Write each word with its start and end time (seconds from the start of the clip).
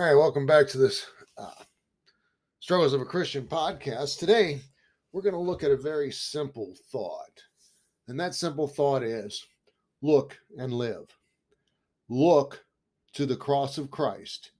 All 0.00 0.06
right, 0.06 0.14
welcome 0.14 0.46
back 0.46 0.66
to 0.68 0.78
this 0.78 1.04
uh, 1.36 1.50
Struggles 2.60 2.94
of 2.94 3.02
a 3.02 3.04
Christian 3.04 3.46
podcast. 3.46 4.16
Today, 4.16 4.62
we're 5.12 5.20
going 5.20 5.34
to 5.34 5.38
look 5.38 5.62
at 5.62 5.70
a 5.70 5.76
very 5.76 6.10
simple 6.10 6.74
thought. 6.90 7.38
And 8.08 8.18
that 8.18 8.34
simple 8.34 8.66
thought 8.66 9.02
is 9.02 9.44
look 10.00 10.38
and 10.56 10.72
live. 10.72 11.04
Look 12.08 12.64
to 13.12 13.26
the 13.26 13.36
cross 13.36 13.76
of 13.76 13.90
Christ 13.90 14.52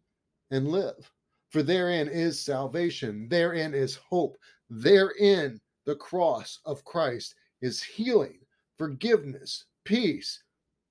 and 0.51 0.69
live. 0.69 1.11
For 1.49 1.63
therein 1.63 2.07
is 2.07 2.39
salvation, 2.39 3.27
therein 3.31 3.73
is 3.73 3.95
hope, 3.95 4.37
therein 4.69 5.59
the 5.87 5.97
cross 5.97 6.59
of 6.67 6.85
Christ 6.85 7.35
is 7.63 7.83
healing, 7.83 8.41
forgiveness, 8.77 9.65
peace, 9.87 10.43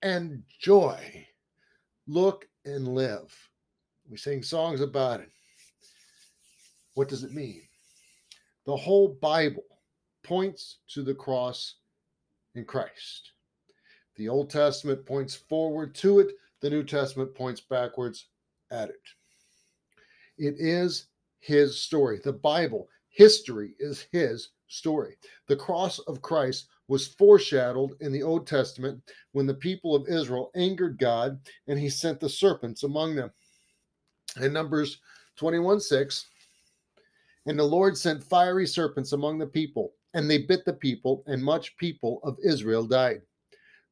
and 0.01 0.41
joy. 0.59 1.27
Look 2.07 2.47
and 2.65 2.95
live. 2.95 3.31
We 4.09 4.17
sing 4.17 4.41
songs 4.41 4.81
about 4.81 5.19
it. 5.21 5.31
What 6.95 7.07
does 7.07 7.23
it 7.23 7.31
mean? 7.31 7.61
The 8.65 8.75
whole 8.75 9.07
Bible 9.09 9.63
points 10.23 10.79
to 10.89 11.03
the 11.03 11.13
cross 11.13 11.75
in 12.55 12.65
Christ. 12.65 13.31
The 14.15 14.27
Old 14.27 14.49
Testament 14.49 15.05
points 15.05 15.35
forward 15.35 15.93
to 15.95 16.19
it, 16.19 16.35
the 16.59 16.69
New 16.71 16.83
Testament 16.83 17.35
points 17.35 17.61
backwards 17.61 18.27
at 18.71 18.89
it. 18.89 19.01
It 20.37 20.55
is 20.57 21.05
his 21.39 21.79
story. 21.79 22.17
The 22.21 22.33
Bible, 22.33 22.89
history 23.09 23.75
is 23.79 24.07
his 24.11 24.49
story. 24.67 25.15
The 25.47 25.55
cross 25.55 25.99
of 25.99 26.21
Christ 26.21 26.67
was 26.87 27.07
foreshadowed 27.07 27.91
in 28.01 28.11
the 28.11 28.23
Old 28.23 28.47
Testament 28.47 29.01
when 29.33 29.45
the 29.45 29.53
people 29.53 29.95
of 29.95 30.07
Israel 30.07 30.49
angered 30.55 30.97
God 30.97 31.39
and 31.67 31.79
he 31.79 31.89
sent 31.89 32.19
the 32.19 32.29
serpents 32.29 32.81
among 32.83 33.15
them 33.15 33.31
in 34.41 34.53
Numbers 34.53 34.99
21 35.37 35.79
6. 35.79 36.25
And 37.45 37.57
the 37.57 37.63
Lord 37.63 37.97
sent 37.97 38.23
fiery 38.23 38.67
serpents 38.67 39.13
among 39.13 39.37
the 39.37 39.47
people, 39.47 39.93
and 40.13 40.29
they 40.29 40.39
bit 40.39 40.65
the 40.65 40.73
people, 40.73 41.23
and 41.27 41.43
much 41.43 41.75
people 41.77 42.19
of 42.23 42.37
Israel 42.45 42.85
died. 42.85 43.21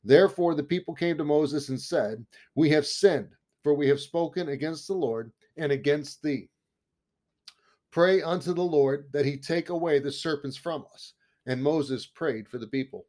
Therefore, 0.03 0.53
the 0.53 0.63
people 0.63 0.93
came 0.93 1.17
to 1.17 1.23
Moses 1.23 1.69
and 1.69 1.79
said, 1.79 2.25
We 2.55 2.69
have 2.69 2.85
sinned, 2.85 3.29
for 3.63 3.73
we 3.73 3.87
have 3.87 3.99
spoken 3.99 4.49
against 4.49 4.87
the 4.87 4.93
Lord 4.93 5.31
and 5.57 5.71
against 5.71 6.21
thee. 6.21 6.49
Pray 7.91 8.21
unto 8.21 8.53
the 8.53 8.61
Lord 8.63 9.07
that 9.11 9.25
he 9.25 9.37
take 9.37 9.69
away 9.69 9.99
the 9.99 10.11
serpents 10.11 10.57
from 10.57 10.85
us. 10.93 11.13
And 11.47 11.63
Moses 11.63 12.05
prayed 12.05 12.47
for 12.49 12.57
the 12.57 12.67
people. 12.67 13.05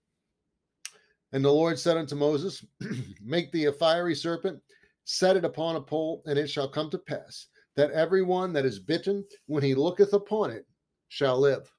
And 1.33 1.45
the 1.45 1.53
Lord 1.53 1.77
said 1.79 1.97
unto 1.99 2.15
Moses, 2.15 2.65
Make 3.23 3.51
thee 3.53 3.67
a 3.67 3.73
fiery 3.73 4.15
serpent 4.15 4.63
set 5.11 5.39
it 5.39 5.45
upon 5.45 5.75
a 5.77 5.81
pole, 5.81 6.23
and 6.27 6.39
it 6.39 6.51
shall 6.51 6.69
come 6.69 6.91
to 6.91 6.99
pass 6.99 7.47
that 7.77 7.91
everyone 7.93 8.53
that 8.53 8.67
is 8.67 8.79
bitten, 8.79 9.25
when 9.47 9.63
he 9.63 9.75
looketh 9.75 10.13
upon 10.13 10.51
it, 10.51 10.67
shall 11.09 11.41
live. 11.41 11.73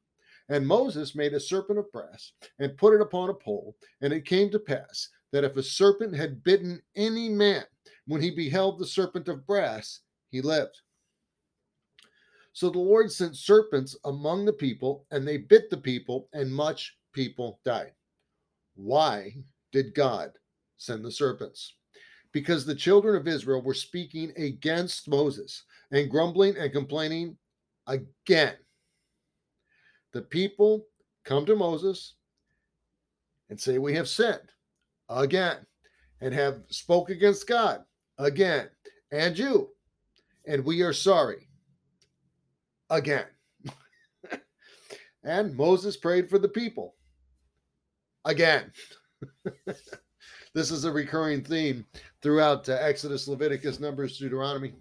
And 0.50 0.66
Moses 0.66 1.14
made 1.14 1.34
a 1.36 1.40
serpent 1.40 1.78
of 1.78 1.92
brass 1.92 2.32
and 2.58 2.76
put 2.76 2.96
it 2.96 3.02
upon 3.02 3.30
a 3.30 3.34
pole. 3.36 3.76
And 4.02 4.12
it 4.12 4.26
came 4.26 4.50
to 4.50 4.58
pass 4.58 5.10
that 5.32 5.44
if 5.44 5.58
a 5.58 5.62
serpent 5.62 6.16
had 6.16 6.44
bitten 6.44 6.82
any 6.96 7.30
man, 7.30 7.64
when 8.08 8.20
he 8.20 8.32
beheld 8.32 8.80
the 8.80 8.88
serpent 8.88 9.28
of 9.28 9.46
brass, 9.46 10.00
he 10.32 10.42
lived. 10.42 10.82
So 12.54 12.72
the 12.72 12.80
Lord 12.80 13.12
sent 13.12 13.38
serpents 13.38 13.96
among 14.06 14.46
the 14.46 14.54
people, 14.54 15.06
and 15.12 15.28
they 15.28 15.38
bit 15.38 15.70
the 15.70 15.78
people, 15.78 16.30
and 16.34 16.52
much 16.52 16.98
people 17.14 17.60
died. 17.64 17.94
Why 18.74 19.36
did 19.72 19.94
God 19.94 20.32
send 20.78 21.06
the 21.06 21.12
serpents? 21.12 21.74
because 22.32 22.66
the 22.66 22.76
children 22.76 23.16
of 23.16 23.28
Israel 23.28 23.62
were 23.62 23.74
speaking 23.74 24.32
against 24.38 25.08
Moses 25.10 25.64
and 25.92 26.10
grumbling 26.10 26.56
and 26.58 26.72
complaining 26.72 27.38
again. 27.88 28.56
The 30.14 30.22
people 30.22 30.86
come 31.26 31.46
to 31.46 31.56
Moses 31.56 32.16
and 33.50 33.60
say, 33.60 33.78
We 33.78 33.96
have 33.96 34.08
sinned 34.08 34.52
again, 35.08 35.58
and 36.22 36.34
have 36.36 36.62
spoke 36.70 37.10
against 37.10 37.48
God 37.48 37.84
again, 38.20 38.70
and 39.12 39.38
you, 39.38 39.70
and 40.46 40.64
we 40.66 40.82
are 40.84 40.94
sorry 40.94 41.48
again. 42.92 43.26
and 45.24 45.56
Moses 45.56 45.98
prayed 45.98 46.30
for 46.30 46.38
the 46.38 46.50
people 46.50 46.94
again. 48.26 48.72
This 50.60 50.72
is 50.72 50.84
a 50.84 50.92
recurring 50.92 51.42
theme 51.42 51.86
throughout 52.22 52.68
uh, 52.68 52.74
Exodus, 52.82 53.30
Leviticus, 53.30 53.80
Numbers, 53.80 54.18
Deuteronomy. 54.18 54.74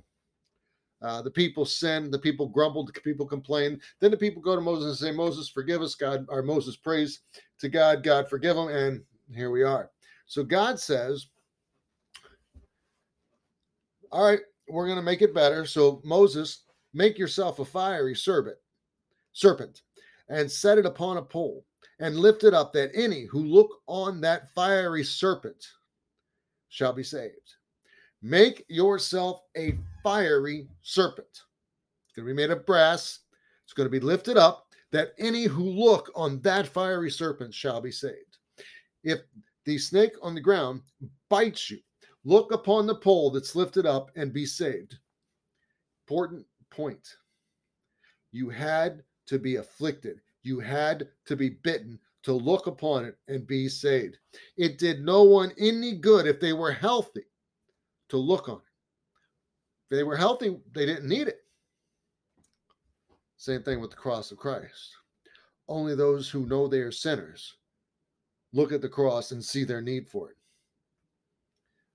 Uh, 1.00 1.22
the 1.22 1.30
people 1.30 1.64
sin. 1.64 2.10
the 2.10 2.18
people 2.18 2.48
grumbled, 2.48 2.90
the 2.92 3.00
people 3.02 3.24
complained. 3.24 3.80
Then 4.00 4.10
the 4.10 4.16
people 4.16 4.42
go 4.42 4.56
to 4.56 4.60
Moses 4.60 4.86
and 4.88 4.96
say, 5.12 5.16
Moses, 5.16 5.48
forgive 5.48 5.80
us, 5.80 5.94
God. 5.94 6.26
our 6.30 6.42
Moses 6.42 6.74
prays 6.74 7.20
to 7.60 7.68
God, 7.68 8.02
God, 8.02 8.28
forgive 8.28 8.56
them. 8.56 8.66
And 8.66 9.02
here 9.32 9.52
we 9.52 9.62
are. 9.62 9.88
So 10.26 10.42
God 10.42 10.80
says, 10.80 11.26
All 14.10 14.26
right, 14.28 14.40
we're 14.68 14.86
going 14.86 14.98
to 14.98 15.00
make 15.04 15.22
it 15.22 15.32
better. 15.32 15.64
So 15.64 16.02
Moses, 16.04 16.64
make 16.92 17.18
yourself 17.18 17.60
a 17.60 17.64
fiery 17.64 18.16
serpent, 18.16 18.56
serpent, 19.32 19.82
and 20.28 20.50
set 20.50 20.78
it 20.78 20.86
upon 20.86 21.18
a 21.18 21.22
pole 21.22 21.62
and 22.00 22.16
lifted 22.16 22.54
up 22.54 22.72
that 22.72 22.90
any 22.94 23.24
who 23.26 23.40
look 23.44 23.80
on 23.86 24.20
that 24.20 24.50
fiery 24.54 25.04
serpent 25.04 25.64
shall 26.68 26.92
be 26.92 27.02
saved. 27.02 27.54
Make 28.22 28.64
yourself 28.68 29.40
a 29.56 29.78
fiery 30.02 30.68
serpent. 30.82 31.26
It's 31.30 32.14
going 32.16 32.26
to 32.26 32.34
be 32.34 32.40
made 32.40 32.50
of 32.50 32.66
brass. 32.66 33.20
It's 33.64 33.72
going 33.72 33.86
to 33.86 33.90
be 33.90 34.00
lifted 34.00 34.36
up 34.36 34.66
that 34.92 35.12
any 35.18 35.44
who 35.44 35.62
look 35.62 36.10
on 36.14 36.40
that 36.40 36.66
fiery 36.66 37.10
serpent 37.10 37.52
shall 37.52 37.80
be 37.80 37.92
saved. 37.92 38.38
If 39.04 39.20
the 39.64 39.78
snake 39.78 40.12
on 40.22 40.34
the 40.34 40.40
ground 40.40 40.82
bites 41.28 41.70
you, 41.70 41.78
look 42.24 42.52
upon 42.52 42.86
the 42.86 42.94
pole 42.94 43.30
that's 43.30 43.54
lifted 43.56 43.86
up 43.86 44.10
and 44.16 44.32
be 44.32 44.46
saved. 44.46 44.96
Important 46.06 46.46
point. 46.70 47.16
You 48.32 48.48
had 48.50 49.02
to 49.26 49.38
be 49.38 49.56
afflicted. 49.56 50.20
You 50.42 50.60
had 50.60 51.10
to 51.26 51.36
be 51.36 51.50
bitten 51.50 52.00
to 52.22 52.32
look 52.32 52.66
upon 52.66 53.04
it 53.04 53.18
and 53.28 53.46
be 53.46 53.68
saved. 53.68 54.18
It 54.56 54.78
did 54.78 55.00
no 55.00 55.22
one 55.24 55.52
any 55.58 55.96
good 55.96 56.26
if 56.26 56.40
they 56.40 56.52
were 56.52 56.72
healthy 56.72 57.26
to 58.08 58.16
look 58.16 58.48
on 58.48 58.58
it. 58.58 58.62
If 59.90 59.96
they 59.98 60.02
were 60.02 60.16
healthy, 60.16 60.60
they 60.72 60.86
didn't 60.86 61.08
need 61.08 61.28
it. 61.28 61.40
Same 63.36 63.62
thing 63.62 63.80
with 63.80 63.90
the 63.90 63.96
cross 63.96 64.30
of 64.32 64.38
Christ. 64.38 64.94
Only 65.68 65.94
those 65.94 66.28
who 66.30 66.46
know 66.46 66.66
they 66.66 66.80
are 66.80 66.92
sinners 66.92 67.54
look 68.52 68.72
at 68.72 68.80
the 68.80 68.88
cross 68.88 69.30
and 69.32 69.44
see 69.44 69.64
their 69.64 69.80
need 69.82 70.08
for 70.08 70.30
it. 70.30 70.36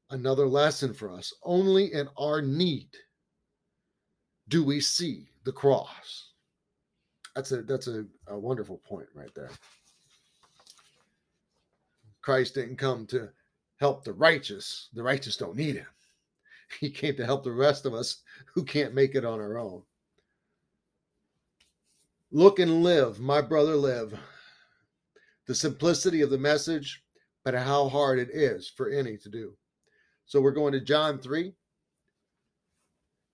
Another 0.09 0.47
lesson 0.47 0.93
for 0.93 1.11
us 1.11 1.33
only 1.43 1.91
in 1.93 2.07
our 2.17 2.41
need 2.41 2.95
do 4.47 4.63
we 4.63 4.79
see 4.79 5.29
the 5.43 5.51
cross. 5.51 6.32
That's 7.35 7.51
a 7.51 7.61
that's 7.63 7.87
a, 7.87 8.05
a 8.27 8.37
wonderful 8.37 8.77
point 8.79 9.07
right 9.13 9.33
there. 9.35 9.49
Christ 12.21 12.53
didn't 12.55 12.77
come 12.77 13.05
to 13.07 13.29
help 13.79 14.03
the 14.03 14.13
righteous. 14.13 14.89
The 14.93 15.03
righteous 15.03 15.35
don't 15.37 15.55
need 15.55 15.75
him. 15.75 15.87
He 16.79 16.89
came 16.89 17.15
to 17.17 17.25
help 17.25 17.43
the 17.43 17.51
rest 17.51 17.85
of 17.85 17.93
us 17.93 18.23
who 18.55 18.63
can't 18.63 18.95
make 18.95 19.13
it 19.13 19.23
on 19.23 19.39
our 19.39 19.59
own. 19.59 19.83
Look 22.31 22.57
and 22.57 22.81
live, 22.81 23.19
my 23.19 23.41
brother, 23.43 23.75
live. 23.75 24.17
The 25.45 25.53
simplicity 25.53 26.21
of 26.21 26.31
the 26.31 26.37
message, 26.39 27.03
but 27.45 27.53
how 27.53 27.89
hard 27.89 28.17
it 28.17 28.29
is 28.31 28.67
for 28.67 28.89
any 28.89 29.17
to 29.17 29.29
do. 29.29 29.53
So 30.25 30.41
we're 30.41 30.49
going 30.49 30.73
to 30.73 30.81
John 30.81 31.19
3, 31.19 31.53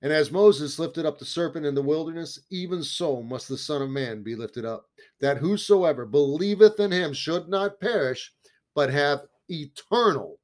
and 0.01 0.13
as 0.13 0.31
Moses 0.31 0.79
lifted 0.79 1.05
up 1.05 1.19
the 1.19 1.25
serpent 1.25 1.65
in 1.65 1.75
the 1.75 1.81
wilderness, 1.81 2.39
even 2.49 2.81
so 2.83 3.21
must 3.21 3.49
the 3.49 3.57
Son 3.57 3.81
of 3.81 3.89
Man 3.89 4.23
be 4.23 4.33
lifted 4.35 4.63
up, 4.63 4.89
that 5.19 5.39
whosoever 5.39 6.05
believeth 6.05 6.79
in 6.79 6.89
him 6.91 7.11
should 7.13 7.49
not 7.49 7.81
perish, 7.81 8.33
but 8.75 8.89
have 8.89 9.25
eternal 9.49 10.39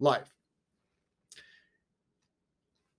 life. 0.00 0.28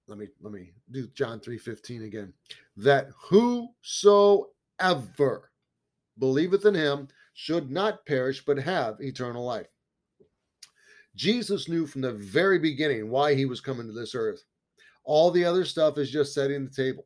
Let 0.07 0.18
me 0.18 0.27
let 0.42 0.51
me 0.51 0.71
do 0.89 1.06
John 1.09 1.39
3:15 1.39 2.03
again. 2.06 2.33
That 2.75 3.09
whosoever 3.30 5.51
believeth 6.18 6.65
in 6.65 6.74
him 6.75 7.09
should 7.33 7.69
not 7.69 8.06
perish, 8.07 8.44
but 8.44 8.57
have 8.57 9.00
eternal 9.01 9.45
life. 9.45 9.68
Jesus 11.15 11.68
knew 11.69 11.86
from 11.86 12.01
the 12.01 12.12
very 12.13 12.57
beginning 12.57 13.07
why 13.09 13.36
he 13.36 13.45
was 13.45 13.62
coming 13.62 13.86
to 13.88 13.94
this 13.94 14.15
earth 14.15 14.44
all 15.03 15.31
the 15.31 15.45
other 15.45 15.65
stuff 15.65 15.98
is 15.98 16.09
just 16.12 16.33
setting 16.33 16.65
the 16.65 16.71
table 16.71 17.06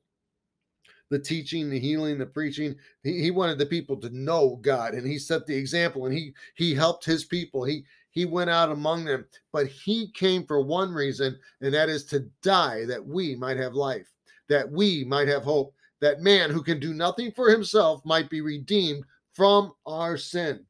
the 1.12 1.20
teaching, 1.20 1.70
the 1.70 1.80
healing, 1.80 2.18
the 2.18 2.26
preaching. 2.26 2.76
He, 3.04 3.22
he, 3.22 3.30
wanted 3.30 3.60
the 3.60 3.68
people 3.68 3.96
to 3.98 4.10
know 4.10 4.58
God, 4.64 4.96
and 4.96 5.06
he 5.06 5.20
set 5.20 5.46
the 5.46 5.56
example, 5.56 6.06
and 6.08 6.14
he 6.18 6.34
he 6.56 6.74
helped 6.74 7.06
his 7.06 7.24
people. 7.24 7.64
He 7.64 7.86
he 8.10 8.26
went 8.26 8.50
out 8.50 8.72
among 8.72 9.06
them, 9.06 9.26
but 9.52 9.68
he 9.68 10.10
came 10.12 10.46
for 10.48 10.62
one 10.62 10.92
reason, 10.92 11.38
and 11.62 11.72
that 11.76 11.90
is 11.90 12.06
to 12.06 12.22
die, 12.42 12.86
that 12.86 13.06
we 13.06 13.36
might 13.36 13.58
have 13.58 13.76
life, 13.76 14.12
that 14.50 14.70
we 14.70 15.04
might 15.06 15.28
have 15.28 15.44
hope, 15.44 15.76
that 16.00 16.22
man 16.22 16.50
who 16.50 16.64
can 16.64 16.80
do 16.80 16.94
nothing 16.94 17.32
for 17.32 17.50
himself 17.52 18.04
might 18.04 18.30
be 18.30 18.42
redeemed 18.42 19.06
from 19.34 19.74
our 19.86 20.18
sin. 20.18 20.66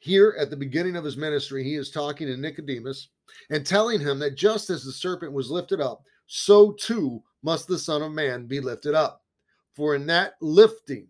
Here 0.00 0.34
at 0.40 0.50
the 0.50 0.56
beginning 0.56 0.96
of 0.96 1.04
his 1.04 1.16
ministry, 1.16 1.62
he 1.62 1.76
is 1.76 1.90
talking 1.92 2.26
to 2.26 2.36
Nicodemus 2.36 3.08
and 3.50 3.64
telling 3.64 4.00
him 4.00 4.18
that 4.18 4.36
just 4.36 4.70
as 4.70 4.84
the 4.84 4.92
serpent 4.92 5.32
was 5.32 5.50
lifted 5.50 5.80
up, 5.80 6.04
so 6.26 6.72
too 6.72 7.22
must 7.42 7.68
the 7.68 7.78
Son 7.78 8.02
of 8.02 8.12
Man 8.12 8.46
be 8.46 8.60
lifted 8.60 8.94
up. 8.94 9.22
For 9.74 9.94
in 9.94 10.06
that 10.06 10.34
lifting 10.40 11.08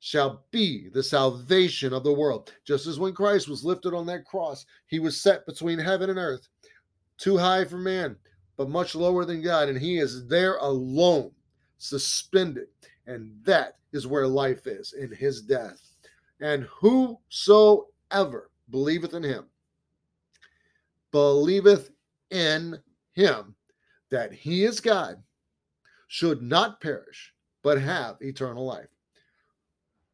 shall 0.00 0.44
be 0.50 0.88
the 0.88 1.02
salvation 1.02 1.92
of 1.92 2.02
the 2.04 2.12
world. 2.12 2.52
Just 2.64 2.86
as 2.86 2.98
when 2.98 3.12
Christ 3.14 3.48
was 3.48 3.64
lifted 3.64 3.94
on 3.94 4.06
that 4.06 4.24
cross, 4.24 4.64
he 4.86 4.98
was 4.98 5.20
set 5.20 5.46
between 5.46 5.78
heaven 5.78 6.10
and 6.10 6.18
earth, 6.18 6.48
too 7.18 7.36
high 7.36 7.64
for 7.64 7.78
man, 7.78 8.16
but 8.56 8.68
much 8.70 8.94
lower 8.94 9.24
than 9.24 9.42
God, 9.42 9.68
and 9.68 9.78
he 9.78 9.98
is 9.98 10.26
there 10.26 10.56
alone, 10.56 11.30
suspended. 11.78 12.66
And 13.06 13.32
that 13.44 13.74
is 13.92 14.06
where 14.06 14.26
life 14.26 14.66
is 14.66 14.92
in 14.94 15.10
his 15.12 15.42
death. 15.42 15.80
And 16.40 16.64
whosoever 16.80 18.50
believeth 18.70 19.12
in 19.14 19.22
him 19.22 19.46
believeth 21.12 21.90
in 22.30 22.78
him, 23.12 23.54
that 24.10 24.32
he 24.32 24.64
is 24.64 24.80
God, 24.80 25.22
should 26.08 26.42
not 26.42 26.80
perish, 26.80 27.32
but 27.62 27.80
have 27.80 28.16
eternal 28.20 28.64
life. 28.64 28.88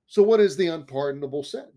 So, 0.06 0.22
what 0.22 0.40
is 0.40 0.56
the 0.56 0.68
unpardonable 0.68 1.42
sin? 1.42 1.68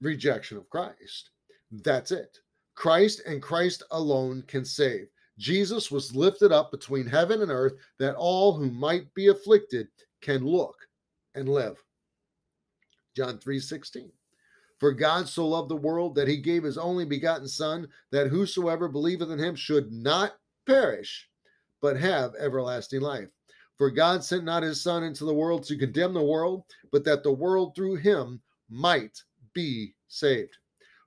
Rejection 0.00 0.56
of 0.56 0.70
Christ. 0.70 1.30
That's 1.70 2.12
it. 2.12 2.38
Christ 2.74 3.22
and 3.26 3.42
Christ 3.42 3.82
alone 3.90 4.44
can 4.46 4.64
save. 4.64 5.08
Jesus 5.38 5.90
was 5.90 6.14
lifted 6.14 6.52
up 6.52 6.70
between 6.70 7.06
heaven 7.06 7.42
and 7.42 7.50
earth 7.50 7.74
that 7.98 8.14
all 8.16 8.52
who 8.52 8.70
might 8.70 9.12
be 9.14 9.28
afflicted 9.28 9.88
can 10.20 10.44
look 10.44 10.76
and 11.34 11.48
live. 11.48 11.82
John 13.16 13.38
3 13.38 13.58
16. 13.58 14.12
For 14.82 14.90
God 14.92 15.28
so 15.28 15.46
loved 15.46 15.68
the 15.68 15.76
world 15.76 16.16
that 16.16 16.26
he 16.26 16.38
gave 16.38 16.64
his 16.64 16.76
only 16.76 17.04
begotten 17.04 17.46
Son, 17.46 17.88
that 18.10 18.26
whosoever 18.30 18.88
believeth 18.88 19.30
in 19.30 19.38
him 19.38 19.54
should 19.54 19.92
not 19.92 20.36
perish, 20.66 21.30
but 21.80 21.96
have 22.00 22.34
everlasting 22.34 23.00
life. 23.00 23.28
For 23.78 23.92
God 23.92 24.24
sent 24.24 24.42
not 24.42 24.64
his 24.64 24.80
Son 24.82 25.04
into 25.04 25.24
the 25.24 25.32
world 25.34 25.62
to 25.68 25.78
condemn 25.78 26.12
the 26.14 26.24
world, 26.24 26.64
but 26.90 27.04
that 27.04 27.22
the 27.22 27.30
world 27.30 27.76
through 27.76 27.94
him 27.94 28.42
might 28.68 29.22
be 29.52 29.94
saved. 30.08 30.56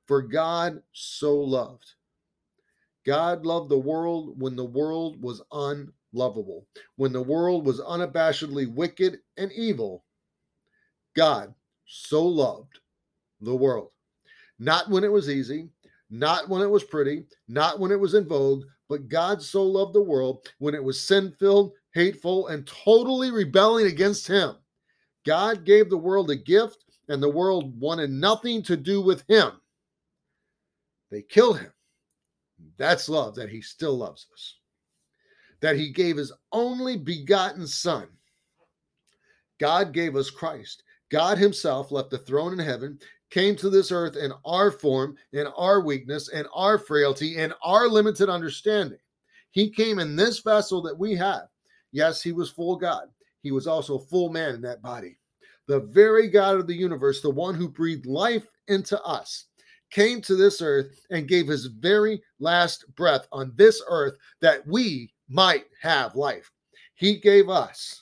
For 0.06 0.21
God 0.21 0.81
so 0.94 1.36
loved. 1.38 1.95
God 3.06 3.45
loved 3.45 3.68
the 3.68 3.78
world 3.78 4.39
when 4.42 4.56
the 4.56 4.63
world 4.63 5.21
was 5.21 5.42
unlovable, 5.51 6.66
when 6.95 7.12
the 7.12 7.21
world 7.21 7.66
was 7.66 7.81
unabashedly 7.81 8.68
wicked 8.74 9.19
and 9.36 9.51
evil. 9.51 10.06
God 11.13 11.54
so 11.86 12.25
loved 12.25 12.80
the 13.42 13.56
world. 13.56 13.92
Not 14.60 14.90
when 14.90 15.04
it 15.04 15.12
was 15.12 15.30
easy, 15.30 15.70
not 16.10 16.48
when 16.50 16.62
it 16.62 16.70
was 16.70 16.84
pretty, 16.84 17.26
not 17.48 17.80
when 17.80 17.92
it 17.92 18.00
was 18.00 18.14
in 18.14 18.28
vogue, 18.28 18.64
but 18.88 19.08
God 19.10 19.42
so 19.42 19.64
loved 19.64 19.94
the 19.94 20.02
world 20.02 20.48
when 20.60 20.76
it 20.76 20.84
was 20.84 21.02
sin 21.02 21.34
filled, 21.40 21.74
hateful, 21.94 22.48
and 22.48 22.66
totally 22.68 23.32
rebelling 23.32 23.88
against 23.88 24.28
Him. 24.28 24.56
God 25.26 25.66
gave 25.66 25.90
the 25.90 25.98
world 25.98 26.30
a 26.30 26.36
gift, 26.36 26.86
and 27.10 27.22
the 27.22 27.30
world 27.30 27.80
wanted 27.80 28.12
nothing 28.12 28.62
to 28.64 28.78
do 28.78 29.02
with 29.02 29.24
Him. 29.28 29.52
They 31.12 31.22
killed 31.22 31.60
Him. 31.60 31.74
That's 32.78 33.10
love, 33.10 33.36
that 33.36 33.50
He 33.50 33.62
still 33.62 33.98
loves 33.98 34.28
us, 34.34 34.56
that 35.60 35.76
He 35.76 35.92
gave 35.92 36.18
His 36.18 36.31
only 36.52 36.96
begotten 36.96 37.66
Son. 37.68 38.08
God 39.60 39.92
gave 39.94 40.16
us 40.16 40.30
Christ. 40.30 40.84
God 41.10 41.38
Himself 41.40 41.92
left 41.92 42.12
the 42.12 42.18
throne 42.20 42.54
in 42.54 42.60
heaven, 42.60 43.00
came 43.36 43.54
to 43.54 43.70
this 43.70 43.92
earth 43.92 44.16
in 44.16 44.32
our 44.46 44.72
form, 44.72 45.14
in 45.34 45.46
our 45.58 45.82
weakness, 45.82 46.30
in 46.30 46.46
our 46.56 46.78
frailty, 46.78 47.36
in 47.36 47.52
our 47.66 47.86
limited 47.90 48.30
understanding. 48.30 48.98
He 49.52 49.70
came 49.70 50.00
in 50.00 50.16
this 50.16 50.40
vessel 50.40 50.82
that 50.84 50.98
we 50.98 51.16
have. 51.16 51.44
Yes, 51.92 52.22
he 52.24 52.32
was 52.32 52.50
full 52.50 52.78
God. 52.78 53.10
He 53.42 53.52
was 53.52 53.68
also 53.68 53.98
full 54.00 54.30
man 54.30 54.56
in 54.56 54.62
that 54.62 54.82
body. 54.82 55.18
The 55.68 55.82
very 55.82 56.30
God 56.30 56.56
of 56.56 56.66
the 56.66 56.76
universe, 56.78 57.20
the 57.22 57.30
one 57.30 57.56
who 57.56 57.68
breathed 57.68 58.06
life 58.06 58.48
into 58.70 58.98
us, 59.04 59.48
came 59.92 60.22
to 60.22 60.38
this 60.38 60.62
earth 60.62 60.98
and 61.10 61.28
gave 61.28 61.48
his 61.48 61.66
very 61.66 62.24
last 62.40 62.86
breath 62.96 63.28
on 63.34 63.52
this 63.58 63.84
earth 63.90 64.14
that 64.40 64.66
we 64.66 65.12
might 65.28 65.66
have 65.81 66.16
life. 66.16 66.50
He 66.94 67.18
gave 67.20 67.50
us 67.50 68.02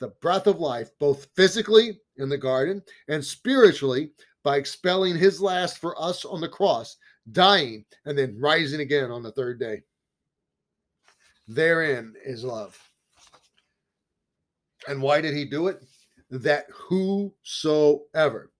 the 0.00 0.08
breath 0.08 0.48
of 0.48 0.58
life, 0.58 0.90
both 0.98 1.28
physically 1.36 2.00
in 2.18 2.28
the 2.28 2.38
garden, 2.38 2.82
and 3.08 3.24
spiritually 3.24 4.10
by 4.44 4.56
expelling 4.56 5.16
his 5.16 5.40
last 5.40 5.78
for 5.78 6.00
us 6.00 6.24
on 6.24 6.40
the 6.40 6.48
cross, 6.48 6.96
dying, 7.32 7.84
and 8.04 8.16
then 8.18 8.36
rising 8.38 8.80
again 8.80 9.10
on 9.10 9.22
the 9.22 9.32
third 9.32 9.58
day. 9.58 9.82
Therein 11.46 12.14
is 12.24 12.44
love. 12.44 12.78
And 14.86 15.02
why 15.02 15.20
did 15.20 15.34
he 15.34 15.44
do 15.44 15.68
it? 15.68 15.82
That 16.30 16.66
whosoever, 16.72 18.50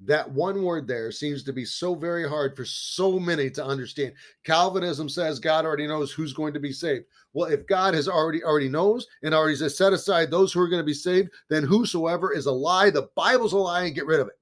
that 0.00 0.30
one 0.30 0.62
word 0.62 0.86
there 0.86 1.10
seems 1.10 1.42
to 1.42 1.52
be 1.52 1.64
so 1.64 1.94
very 1.94 2.28
hard 2.28 2.54
for 2.54 2.64
so 2.64 3.18
many 3.18 3.48
to 3.50 3.64
understand. 3.64 4.12
Calvinism 4.44 5.08
says 5.08 5.38
God 5.40 5.64
already 5.64 5.86
knows 5.86 6.12
who's 6.12 6.34
going 6.34 6.52
to 6.54 6.60
be 6.60 6.72
saved. 6.72 7.04
Well, 7.32 7.50
if 7.50 7.66
God 7.66 7.94
has 7.94 8.08
already 8.08 8.44
already 8.44 8.68
knows 8.68 9.06
and 9.22 9.34
already 9.34 9.58
has 9.58 9.76
set 9.76 9.92
aside 9.94 10.30
those 10.30 10.52
who 10.52 10.60
are 10.60 10.68
going 10.68 10.82
to 10.82 10.86
be 10.86 10.92
saved, 10.94 11.30
then 11.48 11.62
whosoever 11.62 12.32
is 12.32 12.46
a 12.46 12.52
lie, 12.52 12.90
the 12.90 13.08
Bible's 13.14 13.54
a 13.54 13.58
lie, 13.58 13.84
and 13.84 13.94
get 13.94 14.06
rid 14.06 14.20
of 14.20 14.28
it. 14.28 14.38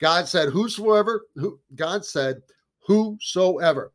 God 0.00 0.28
said, 0.28 0.50
whosoever, 0.50 1.22
who 1.36 1.58
God 1.74 2.04
said, 2.04 2.42
whosoever. 2.86 3.92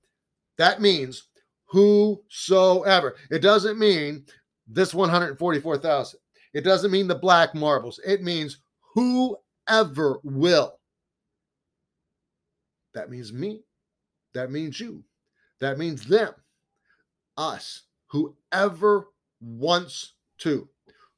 That 0.58 0.82
means 0.82 1.28
whosoever. 1.68 3.16
It 3.32 3.40
doesn't 3.40 3.80
mean 3.80 4.26
this 4.68 4.94
144,000. 4.94 6.20
It 6.54 6.62
doesn't 6.62 6.92
mean 6.92 7.08
the 7.08 7.16
black 7.16 7.56
marbles. 7.56 8.00
It 8.06 8.22
means 8.22 8.58
who 8.94 9.38
ever 9.68 10.20
will. 10.24 10.80
That 12.94 13.10
means 13.10 13.32
me. 13.34 13.64
That 14.34 14.52
means 14.52 14.80
you. 14.80 15.04
That 15.60 15.78
means 15.78 16.06
them. 16.06 16.34
Us. 17.38 17.84
Whoever 18.08 19.08
wants 19.42 20.14
to. 20.40 20.70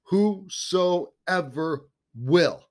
Whosoever 0.03 1.85
will. 2.15 2.61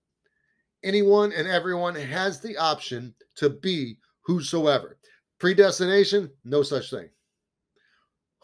Anyone 0.82 1.32
and 1.32 1.48
everyone 1.48 1.94
has 1.94 2.40
the 2.40 2.56
option 2.56 3.14
to 3.36 3.50
be 3.50 3.98
whosoever. 4.26 4.98
Predestination, 5.38 6.30
no 6.44 6.62
such 6.62 6.90
thing. 6.90 7.08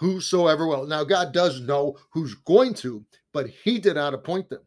Whosoever 0.00 0.66
will. 0.66 0.87
Now, 0.87 1.04
God 1.04 1.32
does 1.32 1.60
know 1.60 1.96
who's 2.12 2.34
going 2.34 2.75
to, 2.75 3.04
but 3.32 3.46
He 3.49 3.78
did 3.78 3.94
not 3.96 4.14
appoint 4.14 4.49
them. 4.49 4.62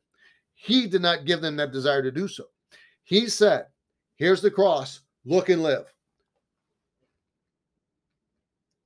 He 0.54 0.88
did 0.88 1.02
not 1.02 1.26
give 1.26 1.42
them 1.42 1.56
that 1.58 1.72
desire 1.72 2.02
to 2.04 2.12
do 2.12 2.28
so. 2.28 2.46
He 3.04 3.28
said, 3.28 3.68
Here's 4.16 4.42
the 4.42 4.52
cross, 4.52 5.02
look 5.26 5.50
and 5.50 5.62
live. 5.64 5.86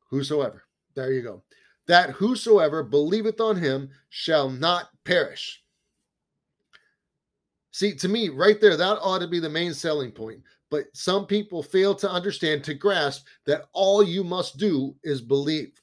Whosoever. 0.09 0.63
There 0.95 1.11
you 1.11 1.21
go. 1.21 1.43
That 1.87 2.11
whosoever 2.11 2.81
believeth 2.83 3.39
on 3.39 3.57
him 3.61 3.89
shall 4.09 4.49
not 4.49 4.89
perish. 5.05 5.63
See, 7.71 7.93
to 7.95 8.07
me, 8.09 8.29
right 8.29 8.59
there, 8.59 8.75
that 8.75 8.99
ought 9.01 9.19
to 9.19 9.27
be 9.27 9.39
the 9.39 9.49
main 9.49 9.73
selling 9.73 10.11
point. 10.11 10.41
But 10.71 10.85
some 10.93 11.27
people 11.27 11.61
fail 11.61 11.93
to 11.95 12.09
understand, 12.09 12.63
to 12.63 12.73
grasp 12.73 13.25
that 13.45 13.65
all 13.73 14.01
you 14.01 14.23
must 14.23 14.57
do 14.57 14.95
is 15.03 15.21
believe. 15.21 15.79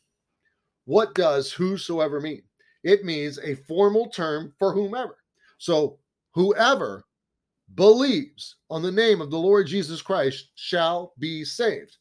What 0.86 1.14
does 1.14 1.52
whosoever 1.52 2.20
mean? 2.20 2.42
It 2.82 3.04
means 3.04 3.38
a 3.38 3.54
formal 3.54 4.08
term 4.10 4.52
for 4.58 4.72
whomever. 4.72 5.18
So, 5.58 5.98
whoever 6.32 7.04
believes 7.74 8.56
on 8.70 8.82
the 8.82 8.92
name 8.92 9.20
of 9.20 9.30
the 9.30 9.38
Lord 9.38 9.66
Jesus 9.66 10.02
Christ 10.02 10.48
shall 10.54 11.14
be 11.18 11.44
saved. 11.44 11.96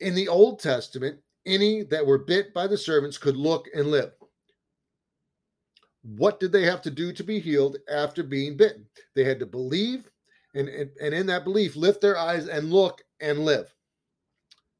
In 0.00 0.14
the 0.14 0.28
Old 0.28 0.58
Testament, 0.58 1.20
any 1.46 1.84
that 1.84 2.04
were 2.04 2.18
bit 2.18 2.52
by 2.52 2.66
the 2.66 2.76
servants 2.76 3.18
could 3.18 3.36
look 3.36 3.66
and 3.74 3.90
live. 3.90 4.12
What 6.02 6.40
did 6.40 6.50
they 6.50 6.64
have 6.64 6.82
to 6.82 6.90
do 6.90 7.12
to 7.12 7.22
be 7.22 7.38
healed 7.38 7.76
after 7.88 8.24
being 8.24 8.56
bitten? 8.56 8.86
They 9.14 9.22
had 9.22 9.38
to 9.38 9.46
believe, 9.46 10.10
and, 10.54 10.68
and, 10.68 10.90
and 11.00 11.14
in 11.14 11.26
that 11.26 11.44
belief, 11.44 11.76
lift 11.76 12.00
their 12.00 12.18
eyes 12.18 12.48
and 12.48 12.72
look 12.72 13.02
and 13.20 13.44
live. 13.44 13.72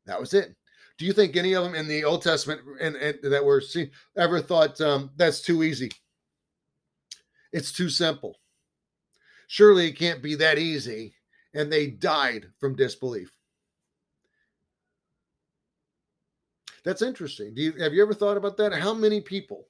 That 0.06 0.18
was 0.18 0.34
it. 0.34 0.56
Do 0.98 1.06
you 1.06 1.12
think 1.12 1.36
any 1.36 1.54
of 1.54 1.62
them 1.64 1.76
in 1.76 1.86
the 1.86 2.04
Old 2.04 2.22
Testament 2.22 2.60
and, 2.80 2.96
and 2.96 3.18
that 3.32 3.44
were 3.44 3.60
seen 3.60 3.90
ever 4.16 4.40
thought 4.40 4.80
um, 4.80 5.10
that's 5.16 5.40
too 5.40 5.62
easy? 5.62 5.90
It's 7.52 7.72
too 7.72 7.88
simple. 7.90 8.36
Surely 9.46 9.88
it 9.88 9.92
can't 9.98 10.22
be 10.22 10.34
that 10.36 10.58
easy. 10.58 11.14
And 11.54 11.70
they 11.70 11.88
died 11.88 12.46
from 12.58 12.76
disbelief. 12.76 13.30
That's 16.84 17.02
interesting. 17.02 17.52
You, 17.56 17.72
have 17.74 17.92
you 17.92 18.02
ever 18.02 18.14
thought 18.14 18.38
about 18.38 18.56
that? 18.56 18.72
How 18.72 18.94
many 18.94 19.20
people 19.20 19.68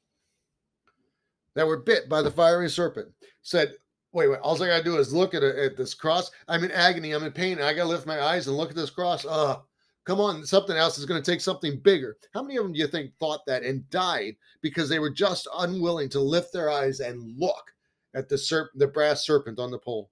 that 1.54 1.66
were 1.66 1.76
bit 1.78 2.08
by 2.08 2.22
the 2.22 2.30
fiery 2.30 2.70
serpent 2.70 3.08
said, 3.42 3.72
wait, 4.12 4.28
wait, 4.28 4.38
all 4.40 4.62
I 4.62 4.68
got 4.68 4.78
to 4.78 4.84
do 4.84 4.96
is 4.96 5.12
look 5.12 5.34
at, 5.34 5.42
a, 5.42 5.64
at 5.64 5.76
this 5.76 5.92
cross. 5.92 6.30
I'm 6.48 6.64
in 6.64 6.70
agony. 6.70 7.12
I'm 7.12 7.24
in 7.24 7.32
pain. 7.32 7.60
I 7.60 7.74
got 7.74 7.82
to 7.82 7.88
lift 7.88 8.06
my 8.06 8.22
eyes 8.22 8.46
and 8.46 8.56
look 8.56 8.70
at 8.70 8.76
this 8.76 8.90
cross. 8.90 9.26
Uh, 9.26 9.56
Come 10.04 10.21
on, 10.21 10.44
something 10.47 10.76
else 10.76 10.99
is 10.99 11.04
going 11.06 11.23
to 11.23 11.30
take 11.30 11.40
something 11.40 11.78
bigger. 11.78 12.16
How 12.35 12.42
many 12.42 12.56
of 12.56 12.64
them 12.64 12.73
do 12.73 12.78
you 12.78 12.88
think 12.88 13.12
thought 13.21 13.47
that 13.47 13.62
and 13.62 13.88
died 13.90 14.37
because 14.61 14.88
they 14.88 14.99
were 14.99 15.11
just 15.11 15.47
unwilling 15.59 16.09
to 16.11 16.21
lift 16.21 16.52
their 16.52 16.68
eyes 16.71 16.99
and 17.00 17.38
look 17.38 17.73
at 18.14 18.28
the 18.28 18.35
serp- 18.37 18.71
the 18.75 18.88
brass 18.88 19.25
serpent 19.25 19.61
on 19.61 19.71
the 19.71 19.78
pole? 19.78 20.11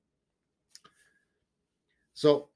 So 2.14 2.50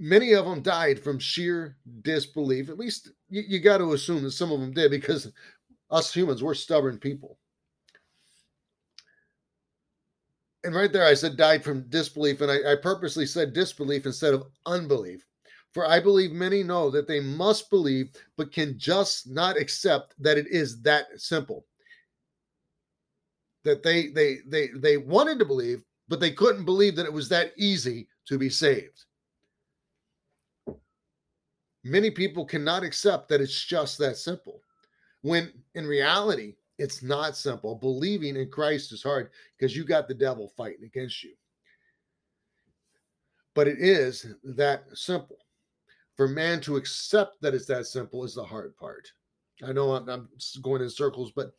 many 0.00 0.32
of 0.32 0.46
them 0.46 0.62
died 0.62 0.98
from 0.98 1.20
sheer 1.20 1.76
disbelief. 2.02 2.68
At 2.70 2.78
least 2.78 3.12
you, 3.28 3.42
you 3.46 3.60
got 3.60 3.78
to 3.78 3.92
assume 3.92 4.24
that 4.24 4.32
some 4.32 4.50
of 4.50 4.58
them 4.60 4.72
did 4.72 4.90
because 4.90 5.30
us 5.92 6.12
humans, 6.12 6.42
we're 6.42 6.54
stubborn 6.54 6.98
people. 6.98 7.38
And 10.64 10.74
right 10.74 10.92
there, 10.92 11.06
I 11.06 11.14
said 11.14 11.36
died 11.36 11.62
from 11.62 11.88
disbelief, 11.88 12.40
and 12.40 12.50
I, 12.50 12.72
I 12.72 12.76
purposely 12.82 13.26
said 13.26 13.52
disbelief 13.52 14.06
instead 14.06 14.34
of 14.34 14.48
unbelief 14.66 15.24
for 15.74 15.86
I 15.86 16.00
believe 16.00 16.32
many 16.32 16.62
know 16.62 16.90
that 16.90 17.06
they 17.06 17.20
must 17.20 17.70
believe, 17.70 18.10
but 18.36 18.52
can 18.52 18.78
just 18.78 19.26
not 19.28 19.58
accept 19.58 20.14
that 20.22 20.38
it 20.38 20.46
is 20.48 20.80
that 20.82 21.20
simple. 21.20 21.66
That 23.64 23.82
they 23.82 24.08
they 24.08 24.38
they 24.46 24.68
they 24.68 24.96
wanted 24.96 25.38
to 25.40 25.44
believe, 25.44 25.82
but 26.08 26.20
they 26.20 26.30
couldn't 26.32 26.64
believe 26.64 26.96
that 26.96 27.04
it 27.06 27.12
was 27.12 27.28
that 27.28 27.52
easy 27.58 28.08
to 28.28 28.38
be 28.38 28.48
saved. 28.48 29.04
Many 31.84 32.10
people 32.10 32.44
cannot 32.44 32.82
accept 32.82 33.28
that 33.28 33.40
it's 33.40 33.64
just 33.64 33.98
that 33.98 34.16
simple. 34.16 34.62
When 35.22 35.52
in 35.74 35.86
reality, 35.86 36.54
it's 36.78 37.02
not 37.02 37.36
simple. 37.36 37.74
Believing 37.74 38.36
in 38.36 38.48
Christ 38.50 38.92
is 38.92 39.02
hard 39.02 39.30
because 39.58 39.76
you 39.76 39.84
got 39.84 40.08
the 40.08 40.14
devil 40.14 40.48
fighting 40.56 40.84
against 40.84 41.22
you. 41.22 41.34
But 43.54 43.68
it 43.68 43.78
is 43.80 44.26
that 44.44 44.84
simple 44.94 45.36
for 46.18 46.28
man 46.28 46.60
to 46.62 46.74
accept 46.76 47.40
that 47.40 47.54
it's 47.54 47.64
that 47.66 47.86
simple 47.86 48.24
is 48.24 48.34
the 48.34 48.42
hard 48.44 48.76
part. 48.76 49.10
I 49.66 49.72
know 49.72 49.92
I'm, 49.92 50.06
I'm 50.08 50.28
going 50.62 50.82
in 50.82 50.90
circles, 50.90 51.32
but 51.34 51.52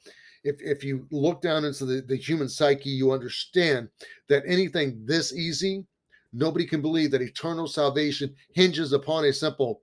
if 0.44 0.58
if 0.60 0.84
you 0.84 1.08
look 1.12 1.42
down 1.42 1.64
into 1.66 1.86
the, 1.86 2.02
the 2.02 2.18
human 2.18 2.50
psyche, 2.50 2.90
you 2.90 3.12
understand 3.12 3.88
that 4.28 4.44
anything 4.46 5.02
this 5.06 5.34
easy, 5.34 5.86
nobody 6.34 6.66
can 6.66 6.82
believe 6.82 7.10
that 7.12 7.22
eternal 7.22 7.68
salvation 7.68 8.36
hinges 8.54 8.92
upon 8.94 9.26
a 9.26 9.34
simple 9.34 9.82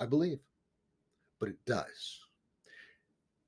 I 0.00 0.06
believe. 0.06 0.38
But 1.40 1.50
it 1.50 1.64
does. 1.66 2.20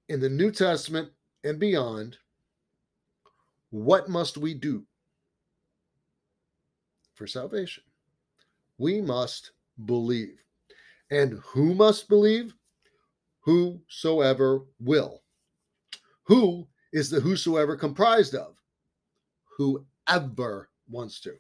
In 0.08 0.20
the 0.20 0.28
New 0.28 0.50
Testament 0.50 1.10
and 1.44 1.58
beyond, 1.58 2.18
what 3.70 4.08
must 4.08 4.36
we 4.36 4.54
do 4.54 4.84
for 7.14 7.28
salvation? 7.28 7.84
We 8.78 9.00
must 9.00 9.52
believe. 9.84 10.40
And 11.10 11.38
who 11.46 11.74
must 11.74 12.08
believe? 12.08 12.54
Whosoever 13.40 14.62
will. 14.80 15.22
Who 16.24 16.66
is 16.92 17.10
the 17.10 17.20
whosoever 17.20 17.76
comprised 17.76 18.34
of? 18.34 18.54
Whoever 19.58 20.70
wants 20.88 21.20
to. 21.22 21.34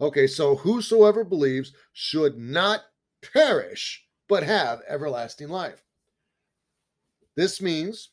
Okay, 0.00 0.26
so 0.26 0.56
whosoever 0.56 1.24
believes 1.24 1.72
should 1.92 2.36
not 2.38 2.82
perish, 3.20 4.04
but 4.28 4.42
have 4.42 4.82
everlasting 4.88 5.48
life. 5.48 5.84
This 7.36 7.60
means, 7.60 8.10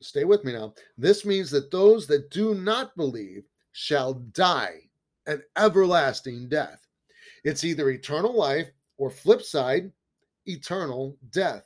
stay 0.00 0.24
with 0.24 0.44
me 0.44 0.52
now, 0.52 0.74
this 0.98 1.24
means 1.24 1.50
that 1.50 1.70
those 1.70 2.06
that 2.08 2.30
do 2.30 2.54
not 2.54 2.94
believe 2.96 3.44
shall 3.72 4.14
die 4.14 4.88
an 5.26 5.42
everlasting 5.56 6.48
death. 6.48 6.86
It's 7.44 7.64
either 7.64 7.90
eternal 7.90 8.32
life 8.34 8.68
or 8.96 9.10
flip 9.10 9.42
side, 9.42 9.92
eternal 10.46 11.16
death. 11.30 11.64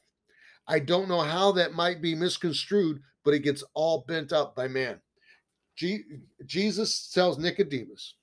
I 0.67 0.79
don't 0.79 1.09
know 1.09 1.21
how 1.21 1.53
that 1.53 1.73
might 1.73 2.03
be 2.03 2.15
misconstrued, 2.15 3.01
but 3.25 3.35
it 3.35 3.41
gets 3.41 3.65
all 3.75 4.05
bent 4.07 4.33
up 4.33 4.55
by 4.55 4.69
man. 4.69 5.01
Jesus 6.47 7.11
tells 7.11 7.39
Nicodemus, 7.39 8.15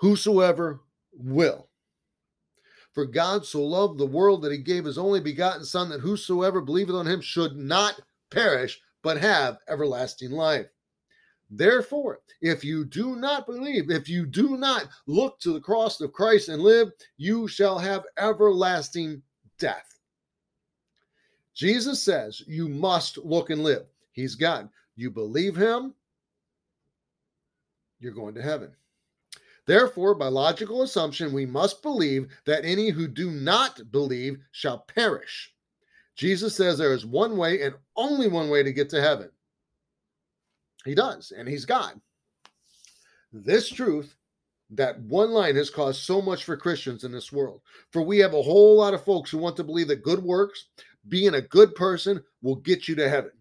Whosoever 0.00 0.80
will. 1.12 1.68
For 2.94 3.04
God 3.04 3.44
so 3.44 3.62
loved 3.62 3.98
the 3.98 4.06
world 4.06 4.42
that 4.42 4.52
he 4.52 4.58
gave 4.58 4.84
his 4.86 4.96
only 4.96 5.20
begotten 5.20 5.64
Son, 5.64 5.90
that 5.90 6.00
whosoever 6.00 6.62
believeth 6.62 6.94
on 6.94 7.06
him 7.06 7.20
should 7.20 7.54
not 7.56 8.00
perish, 8.30 8.80
but 9.02 9.18
have 9.18 9.58
everlasting 9.68 10.30
life. 10.30 10.66
Therefore, 11.50 12.20
if 12.40 12.64
you 12.64 12.84
do 12.84 13.14
not 13.16 13.46
believe, 13.46 13.88
if 13.90 14.08
you 14.08 14.26
do 14.26 14.56
not 14.56 14.88
look 15.06 15.38
to 15.40 15.52
the 15.52 15.60
cross 15.60 16.00
of 16.00 16.12
Christ 16.12 16.48
and 16.48 16.60
live, 16.62 16.90
you 17.16 17.46
shall 17.46 17.78
have 17.78 18.04
everlasting 18.18 19.22
death. 19.58 20.00
Jesus 21.54 22.02
says 22.02 22.40
you 22.48 22.68
must 22.68 23.18
look 23.18 23.48
and 23.50 23.62
live. 23.62 23.86
He's 24.12 24.34
God. 24.34 24.68
You 24.96 25.10
believe 25.10 25.56
him, 25.56 25.94
you're 28.00 28.12
going 28.12 28.34
to 28.34 28.42
heaven. 28.42 28.72
Therefore, 29.66 30.14
by 30.14 30.28
logical 30.28 30.82
assumption, 30.82 31.32
we 31.32 31.46
must 31.46 31.82
believe 31.82 32.28
that 32.44 32.64
any 32.64 32.90
who 32.90 33.08
do 33.08 33.30
not 33.30 33.80
believe 33.90 34.38
shall 34.52 34.80
perish. 34.94 35.52
Jesus 36.14 36.54
says 36.54 36.78
there 36.78 36.92
is 36.92 37.06
one 37.06 37.36
way 37.36 37.62
and 37.62 37.74
only 37.94 38.26
one 38.28 38.48
way 38.48 38.62
to 38.62 38.72
get 38.72 38.88
to 38.90 39.00
heaven 39.02 39.30
he 40.86 40.94
does, 40.94 41.32
and 41.36 41.46
he's 41.48 41.66
God. 41.66 42.00
This 43.32 43.68
truth, 43.68 44.14
that 44.70 45.00
one 45.00 45.32
line, 45.32 45.56
has 45.56 45.68
caused 45.68 46.02
so 46.02 46.22
much 46.22 46.44
for 46.44 46.56
Christians 46.56 47.04
in 47.04 47.10
this 47.12 47.32
world. 47.32 47.60
For 47.90 48.02
we 48.02 48.18
have 48.18 48.34
a 48.34 48.42
whole 48.42 48.76
lot 48.78 48.94
of 48.94 49.04
folks 49.04 49.30
who 49.30 49.38
want 49.38 49.56
to 49.56 49.64
believe 49.64 49.88
that 49.88 50.04
good 50.04 50.22
works, 50.22 50.66
being 51.08 51.34
a 51.34 51.40
good 51.42 51.74
person, 51.74 52.22
will 52.40 52.54
get 52.56 52.86
you 52.88 52.94
to 52.94 53.08
heaven. 53.08 53.32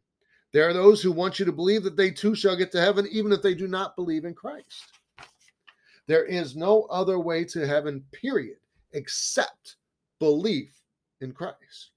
There 0.53 0.67
are 0.67 0.73
those 0.73 1.01
who 1.03 1.11
want 1.11 1.37
you 1.39 1.45
to 1.45 1.51
believe 1.51 1.83
that 1.83 1.95
they 1.95 2.09
too 2.11 2.33
shall 2.35 2.55
get 2.57 2.71
to 2.71 2.81
heaven, 2.81 3.07
even 3.11 3.31
if 3.31 3.41
they 3.43 3.53
do 3.53 3.67
not 3.67 3.95
believe 3.95 4.25
in 4.25 4.33
Christ. 4.33 4.83
There 6.07 6.25
is 6.25 6.55
no 6.55 6.83
other 6.83 7.19
way 7.19 7.43
to 7.45 7.67
heaven, 7.67 8.03
period, 8.11 8.57
except 8.93 9.75
belief 10.19 10.71
in 11.21 11.31
Christ. 11.31 11.91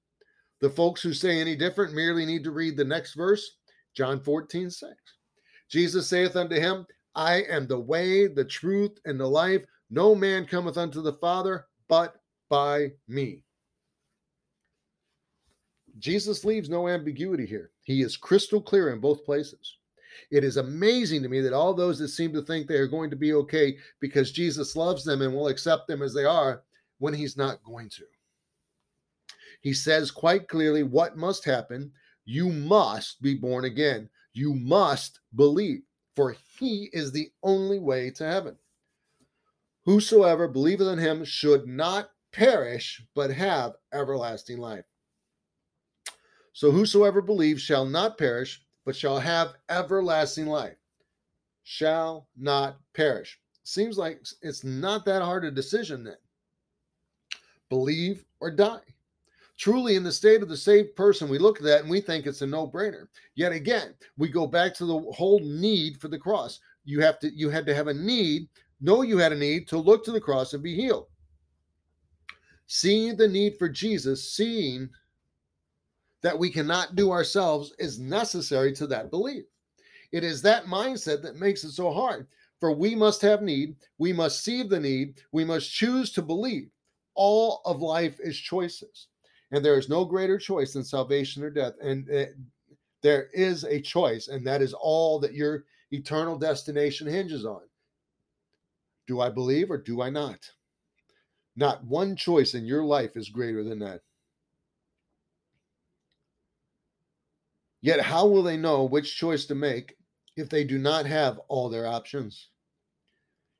The 0.61 0.71
folks 0.71 1.03
who 1.03 1.13
say 1.15 1.41
any 1.41 1.57
different 1.57 1.95
merely 1.95 2.27
need 2.27 2.45
to 2.45 2.51
read 2.51 2.77
the 2.77 2.85
next 2.85 3.15
verse, 3.15 3.57
John 3.95 4.21
14, 4.23 4.71
6. 4.71 4.93
Jesus 5.69 6.09
saith 6.09 6.35
unto 6.35 6.57
him, 6.57 6.87
I 7.15 7.43
am 7.43 7.67
the 7.67 7.79
way, 7.79 8.27
the 8.27 8.45
truth, 8.45 8.99
and 9.05 9.19
the 9.21 9.27
life. 9.29 9.65
No 9.91 10.15
man 10.15 10.47
cometh 10.47 10.77
unto 10.79 11.01
the 11.03 11.13
Father 11.15 11.67
but 11.89 12.17
by 12.49 12.93
me. 13.07 13.45
Jesus 15.99 16.45
leaves 16.45 16.69
no 16.69 16.89
ambiguity 16.89 17.45
here. 17.47 17.71
He 17.83 18.03
is 18.03 18.17
crystal 18.17 18.63
clear 18.63 18.93
in 18.93 19.01
both 19.01 19.25
places. 19.25 19.77
It 20.31 20.45
is 20.45 20.57
amazing 20.57 21.23
to 21.23 21.29
me 21.29 21.41
that 21.41 21.53
all 21.53 21.75
those 21.75 21.99
that 21.99 22.09
seem 22.09 22.33
to 22.35 22.43
think 22.43 22.67
they 22.67 22.77
are 22.79 22.87
going 22.87 23.11
to 23.11 23.17
be 23.17 23.33
okay 23.35 23.77
because 24.01 24.31
Jesus 24.33 24.77
loves 24.77 25.05
them 25.05 25.23
and 25.23 25.35
will 25.35 25.49
accept 25.49 25.87
them 25.87 26.03
as 26.03 26.13
they 26.15 26.25
are 26.25 26.63
when 26.99 27.15
he's 27.15 27.37
not 27.37 27.63
going 27.65 27.89
to. 27.91 28.05
He 29.61 29.73
says 29.73 30.11
quite 30.11 30.49
clearly 30.49 30.83
what 30.83 31.17
must 31.17 31.45
happen. 31.45 31.91
You 32.25 32.49
must 32.49 33.21
be 33.23 33.35
born 33.35 33.65
again. 33.65 34.09
You 34.39 34.55
must 34.55 35.19
believe, 35.35 35.83
for 36.15 36.31
he 36.59 36.89
is 36.93 37.11
the 37.11 37.33
only 37.43 37.81
way 37.81 38.13
to 38.13 38.25
heaven. 38.25 38.57
Whosoever 39.85 40.47
believeth 40.47 40.87
in 40.87 41.01
him 41.01 41.25
should 41.25 41.67
not 41.67 42.13
perish, 42.31 43.05
but 43.17 43.33
have 43.33 43.75
everlasting 43.93 44.59
life. 44.59 44.85
So 46.53 46.71
whosoever 46.71 47.21
believes 47.21 47.63
shall 47.63 47.85
not 47.85 48.17
perish, 48.17 48.65
but 48.85 48.95
shall 48.95 49.19
have 49.19 49.57
everlasting 49.69 50.47
life. 50.47 50.79
Shall 51.65 52.29
not 52.37 52.81
perish. 52.93 53.41
Seems 53.65 53.99
like 53.99 54.25
it's 54.43 54.63
not 54.63 55.05
that 55.07 55.21
hard 55.23 55.47
a 55.47 55.51
decision 55.51 56.05
then. 56.05 56.17
Believe 57.69 58.25
or 58.39 58.53
die 58.53 58.85
truly 59.59 59.97
in 59.97 60.05
the 60.05 60.13
state 60.13 60.41
of 60.43 60.49
the 60.49 60.57
saved 60.57 60.97
person, 60.97 61.29
we 61.29 61.37
look 61.39 61.59
at 61.59 61.65
that 61.65 61.81
and 61.83 61.91
we 61.91 62.01
think 62.01 62.27
it's 62.27 62.43
a 62.43 62.47
no 62.47 62.67
brainer. 62.67 63.09
Yet 63.35 63.53
again, 63.53 63.95
we 64.17 64.29
go 64.29 64.47
back 64.47 64.73
to 64.77 64.87
the 64.87 65.01
whole 65.13 65.41
need 65.41 66.01
for 66.01 66.09
the 66.09 66.19
cross. 66.19 66.61
You 66.85 67.01
have 67.01 67.19
to, 67.19 67.31
you 67.37 67.51
had 67.51 67.67
to 67.67 67.75
have 67.75 67.89
a 67.89 67.95
need, 67.95 68.49
know 68.81 69.03
you 69.03 69.19
had 69.19 69.33
a 69.33 69.39
need 69.39 69.69
to 69.69 69.79
look 69.79 70.05
to 70.05 70.13
the 70.13 70.21
cross 70.21 70.55
and 70.55 70.63
be 70.63 70.77
healed. 70.77 71.09
Seeing 72.69 73.17
the 73.17 73.27
need 73.29 73.59
for 73.59 73.69
Jesus, 73.69 74.33
seeing 74.33 74.89
that 76.23 76.39
we 76.39 76.51
cannot 76.51 76.95
do 76.95 77.11
ourselves 77.11 77.73
is 77.79 77.99
necessary 77.99 78.73
to 78.75 78.87
that 78.87 79.11
belief. 79.11 79.45
It 80.13 80.23
is 80.25 80.41
that 80.43 80.65
mindset 80.67 81.21
that 81.23 81.37
makes 81.37 81.65
it 81.65 81.73
so 81.73 81.93
hard. 81.93 82.27
For 82.61 82.73
we 82.73 82.95
must 82.97 83.23
have 83.23 83.41
need, 83.43 83.77
we 83.99 84.13
must 84.13 84.43
see 84.43 84.63
the 84.65 84.81
need, 84.81 85.21
we 85.33 85.45
must 85.45 85.73
choose 85.73 86.11
to 86.13 86.23
believe. 86.23 86.69
All 87.15 87.61
of 87.65 87.81
life 87.83 88.19
is 88.21 88.37
choices 88.37 89.09
and 89.51 89.65
there 89.65 89.79
is 89.79 89.89
no 89.89 90.05
greater 90.05 90.39
choice 90.39 90.73
than 90.75 90.85
salvation 90.85 91.43
or 91.43 91.51
death. 91.51 91.73
And 91.83 92.09
it, 92.09 92.35
eh, 92.69 92.75
there 93.01 93.29
is 93.33 93.63
a 93.65 93.81
choice, 93.81 94.27
and 94.29 94.45
that 94.47 94.61
is 94.61 94.75
all 94.75 95.21
that 95.21 95.33
your 95.35 95.63
eternal 95.93 96.37
destination 96.37 97.07
hinges 97.07 97.47
on. 97.47 97.61
Do 99.07 99.21
I 99.21 99.31
believe 99.31 99.71
or 99.71 99.79
do 99.79 100.03
I 100.03 100.11
not? 100.11 100.51
Not 101.57 101.85
one 101.85 102.17
choice 102.17 102.55
in 102.55 102.67
your 102.67 102.83
life 102.83 103.13
is 103.17 103.29
greater 103.29 103.63
than 103.63 103.79
that. 103.79 104.01
Yet, 107.81 108.01
how 108.01 108.27
will 108.27 108.43
they 108.43 108.57
know 108.57 108.83
which 108.85 109.17
choice 109.17 109.45
to 109.47 109.55
make 109.55 109.95
if 110.37 110.51
they 110.51 110.65
do 110.65 110.77
not 110.79 111.07
have 111.07 111.39
all 111.47 111.69
their 111.69 111.87
options? 111.87 112.49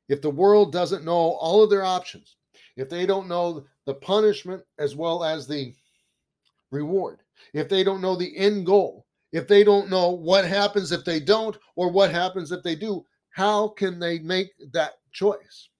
If 0.09 0.21
the 0.21 0.31
world 0.31 0.73
doesn't 0.73 1.05
know 1.05 1.13
all 1.15 1.63
of 1.63 1.71
their 1.71 1.85
options, 1.85 2.35
if 2.77 2.89
they 2.89 3.07
don't 3.07 3.29
know 3.29 3.65
the 3.89 3.95
punishment 3.95 4.63
as 4.79 4.95
well 4.95 5.25
as 5.25 5.47
the 5.49 5.73
reward. 6.71 7.21
If 7.55 7.71
they 7.71 7.83
don't 7.83 8.03
know 8.03 8.17
the 8.17 8.37
end 8.37 8.67
goal, 8.67 9.07
if 9.33 9.49
they 9.49 9.65
don't 9.65 9.89
know 9.89 10.11
what 10.11 10.45
happens 10.45 10.93
if 10.93 11.07
they 11.07 11.19
don't 11.21 11.57
or 11.75 11.91
what 11.91 12.11
happens 12.11 12.53
if 12.53 12.63
they 12.63 12.75
do, 12.75 13.03
how 13.31 13.69
can 13.69 13.99
they 13.99 14.19
make 14.19 14.51
that 14.75 14.93
choice? 15.11 15.71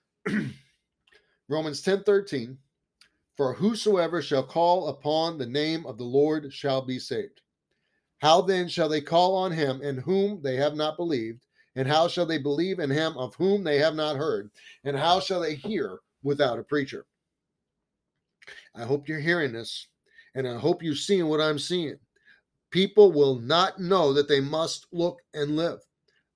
Romans 1.48 1.82
10 1.82 2.04
13, 2.04 2.56
for 3.36 3.52
whosoever 3.54 4.22
shall 4.22 4.44
call 4.46 4.86
upon 4.90 5.36
the 5.36 5.46
name 5.46 5.84
of 5.86 5.98
the 5.98 6.04
Lord 6.04 6.52
shall 6.54 6.82
be 6.82 7.00
saved. 7.00 7.40
How 8.18 8.40
then 8.40 8.68
shall 8.68 8.88
they 8.88 9.00
call 9.00 9.34
on 9.34 9.50
him 9.50 9.82
in 9.82 9.96
whom 9.96 10.40
they 10.40 10.54
have 10.54 10.74
not 10.76 10.96
believed? 10.96 11.44
And 11.74 11.88
how 11.88 12.06
shall 12.06 12.26
they 12.26 12.38
believe 12.38 12.78
in 12.78 12.90
him 12.90 13.18
of 13.18 13.34
whom 13.34 13.64
they 13.64 13.80
have 13.80 13.96
not 13.96 14.14
heard? 14.16 14.52
And 14.84 14.96
how 14.96 15.18
shall 15.18 15.40
they 15.40 15.56
hear 15.56 15.98
without 16.24 16.58
a 16.58 16.62
preacher. 16.64 17.04
I 18.74 18.82
hope 18.82 19.08
you're 19.08 19.20
hearing 19.20 19.52
this, 19.52 19.86
and 20.34 20.48
I 20.48 20.58
hope 20.58 20.82
you're 20.82 20.96
seeing 20.96 21.28
what 21.28 21.40
I'm 21.40 21.58
seeing. 21.58 21.96
People 22.70 23.12
will 23.12 23.36
not 23.36 23.78
know 23.78 24.12
that 24.14 24.26
they 24.26 24.40
must 24.40 24.86
look 24.90 25.20
and 25.34 25.54
live, 25.54 25.78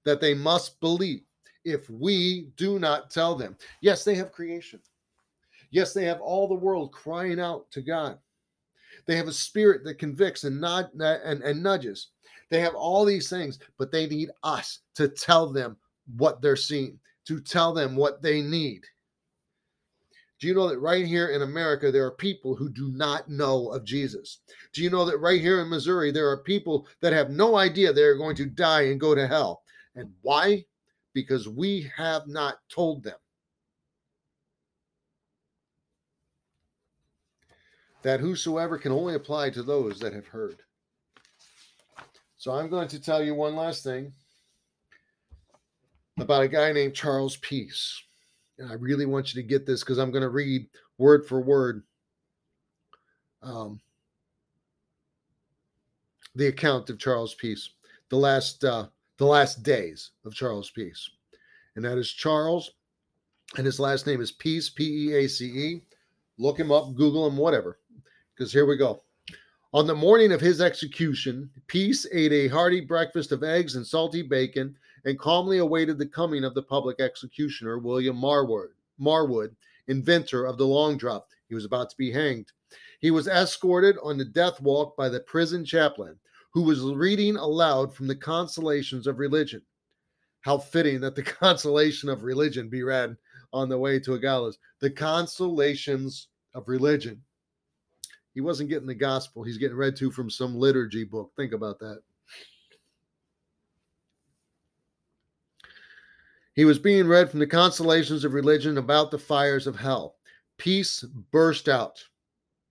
that 0.04 0.20
they 0.20 0.34
must 0.34 0.78
believe 0.78 1.22
if 1.64 1.90
we 1.90 2.48
do 2.56 2.78
not 2.78 3.10
tell 3.10 3.34
them. 3.34 3.56
Yes, 3.80 4.04
they 4.04 4.14
have 4.14 4.30
creation. 4.30 4.78
Yes, 5.70 5.92
they 5.92 6.04
have 6.04 6.20
all 6.20 6.46
the 6.46 6.54
world 6.54 6.92
crying 6.92 7.40
out 7.40 7.68
to 7.72 7.82
God. 7.82 8.18
They 9.06 9.16
have 9.16 9.26
a 9.28 9.32
spirit 9.32 9.82
that 9.84 9.98
convicts 9.98 10.44
and, 10.44 10.60
nod, 10.60 10.90
and, 10.98 11.42
and 11.42 11.62
nudges. 11.62 12.08
They 12.50 12.60
have 12.60 12.74
all 12.74 13.04
these 13.04 13.28
things, 13.28 13.58
but 13.78 13.90
they 13.90 14.06
need 14.06 14.30
us 14.42 14.80
to 14.94 15.08
tell 15.08 15.52
them 15.52 15.76
what 16.16 16.40
they're 16.40 16.56
seeing, 16.56 16.98
to 17.26 17.40
tell 17.40 17.74
them 17.74 17.96
what 17.96 18.22
they 18.22 18.40
need. 18.40 18.82
Do 20.40 20.46
you 20.46 20.54
know 20.54 20.68
that 20.68 20.78
right 20.78 21.04
here 21.04 21.28
in 21.28 21.42
America, 21.42 21.90
there 21.90 22.06
are 22.06 22.12
people 22.12 22.54
who 22.54 22.68
do 22.68 22.90
not 22.92 23.28
know 23.28 23.68
of 23.72 23.84
Jesus? 23.84 24.38
Do 24.72 24.82
you 24.84 24.90
know 24.90 25.04
that 25.04 25.18
right 25.18 25.40
here 25.40 25.60
in 25.60 25.68
Missouri, 25.68 26.12
there 26.12 26.30
are 26.30 26.42
people 26.44 26.86
that 27.00 27.12
have 27.12 27.30
no 27.30 27.56
idea 27.56 27.92
they're 27.92 28.16
going 28.16 28.36
to 28.36 28.46
die 28.46 28.82
and 28.82 29.00
go 29.00 29.16
to 29.16 29.26
hell? 29.26 29.62
And 29.96 30.12
why? 30.22 30.64
Because 31.12 31.48
we 31.48 31.90
have 31.96 32.28
not 32.28 32.58
told 32.72 33.02
them 33.02 33.16
that 38.02 38.20
whosoever 38.20 38.78
can 38.78 38.92
only 38.92 39.14
apply 39.16 39.50
to 39.50 39.62
those 39.64 39.98
that 39.98 40.12
have 40.12 40.28
heard. 40.28 40.60
So 42.36 42.52
I'm 42.52 42.70
going 42.70 42.86
to 42.88 43.00
tell 43.00 43.24
you 43.24 43.34
one 43.34 43.56
last 43.56 43.82
thing 43.82 44.12
about 46.20 46.42
a 46.44 46.48
guy 46.48 46.70
named 46.72 46.94
Charles 46.94 47.36
Peace 47.38 48.00
and 48.58 48.70
I 48.70 48.74
really 48.74 49.06
want 49.06 49.34
you 49.34 49.40
to 49.42 49.46
get 49.46 49.66
this 49.66 49.80
because 49.80 49.98
I'm 49.98 50.10
going 50.10 50.22
to 50.22 50.28
read 50.28 50.66
word 50.98 51.26
for 51.26 51.40
word 51.40 51.82
um, 53.42 53.80
the 56.34 56.48
account 56.48 56.90
of 56.90 56.98
Charles 56.98 57.34
Peace, 57.34 57.70
the 58.08 58.16
last 58.16 58.64
uh, 58.64 58.86
the 59.16 59.24
last 59.24 59.62
days 59.62 60.10
of 60.24 60.34
Charles 60.34 60.70
Peace, 60.70 61.08
and 61.76 61.84
that 61.84 61.98
is 61.98 62.10
Charles, 62.10 62.72
and 63.56 63.64
his 63.64 63.78
last 63.78 64.06
name 64.08 64.20
is 64.20 64.32
Peace, 64.32 64.68
P 64.68 65.10
E 65.10 65.14
A 65.24 65.28
C 65.28 65.46
E. 65.46 65.82
Look 66.36 66.58
him 66.58 66.72
up, 66.72 66.94
Google 66.94 67.28
him, 67.28 67.36
whatever, 67.36 67.78
because 68.34 68.52
here 68.52 68.66
we 68.66 68.76
go. 68.76 69.02
On 69.72 69.86
the 69.86 69.94
morning 69.94 70.32
of 70.32 70.40
his 70.40 70.60
execution, 70.60 71.48
Peace 71.68 72.06
ate 72.12 72.32
a 72.32 72.48
hearty 72.48 72.80
breakfast 72.80 73.30
of 73.30 73.44
eggs 73.44 73.76
and 73.76 73.86
salty 73.86 74.22
bacon 74.22 74.76
and 75.08 75.18
calmly 75.18 75.56
awaited 75.56 75.96
the 75.98 76.06
coming 76.06 76.44
of 76.44 76.52
the 76.54 76.62
public 76.62 77.00
executioner, 77.00 77.78
William 77.78 78.14
Marwood, 78.16 78.68
Marwood, 79.00 79.56
inventor 79.86 80.44
of 80.44 80.58
the 80.58 80.66
long 80.66 80.98
drop. 80.98 81.28
He 81.48 81.54
was 81.54 81.64
about 81.64 81.88
to 81.90 81.96
be 81.96 82.12
hanged. 82.12 82.52
He 83.00 83.10
was 83.10 83.26
escorted 83.26 83.96
on 84.02 84.18
the 84.18 84.24
death 84.26 84.60
walk 84.60 84.96
by 84.98 85.08
the 85.08 85.20
prison 85.20 85.64
chaplain, 85.64 86.18
who 86.52 86.60
was 86.62 86.80
reading 86.82 87.36
aloud 87.36 87.94
from 87.94 88.06
the 88.06 88.16
consolations 88.16 89.06
of 89.06 89.18
religion. 89.18 89.62
How 90.42 90.58
fitting 90.58 91.00
that 91.00 91.14
the 91.16 91.22
consolation 91.22 92.08
of 92.10 92.22
religion 92.22 92.68
be 92.68 92.82
read 92.82 93.16
on 93.54 93.70
the 93.70 93.78
way 93.78 93.98
to 94.00 94.12
a 94.14 94.18
gallows. 94.20 94.58
The 94.80 94.90
consolations 94.90 96.28
of 96.54 96.68
religion. 96.68 97.22
He 98.34 98.42
wasn't 98.42 98.68
getting 98.68 98.86
the 98.86 98.94
gospel, 98.94 99.42
he's 99.42 99.56
getting 99.58 99.76
read 99.78 99.96
to 99.96 100.10
from 100.10 100.28
some 100.28 100.54
liturgy 100.56 101.04
book. 101.04 101.32
Think 101.34 101.52
about 101.54 101.78
that. 101.78 102.02
He 106.58 106.64
was 106.64 106.80
being 106.80 107.06
read 107.06 107.30
from 107.30 107.38
the 107.38 107.46
consolations 107.46 108.24
of 108.24 108.34
religion 108.34 108.76
about 108.78 109.12
the 109.12 109.16
fires 109.20 109.68
of 109.68 109.76
hell. 109.76 110.16
Peace 110.56 111.02
burst 111.30 111.68
out 111.68 112.04